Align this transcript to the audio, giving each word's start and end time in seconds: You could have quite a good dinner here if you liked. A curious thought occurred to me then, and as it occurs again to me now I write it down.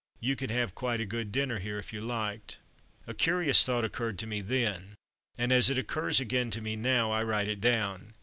You 0.19 0.35
could 0.35 0.49
have 0.49 0.73
quite 0.73 0.99
a 0.99 1.05
good 1.05 1.31
dinner 1.31 1.59
here 1.59 1.77
if 1.77 1.93
you 1.93 2.01
liked. 2.01 2.57
A 3.05 3.13
curious 3.13 3.63
thought 3.63 3.85
occurred 3.85 4.17
to 4.17 4.25
me 4.25 4.41
then, 4.41 4.95
and 5.37 5.51
as 5.51 5.69
it 5.69 5.77
occurs 5.77 6.19
again 6.19 6.49
to 6.57 6.59
me 6.59 6.75
now 6.75 7.11
I 7.11 7.21
write 7.21 7.47
it 7.47 7.61
down. 7.61 8.15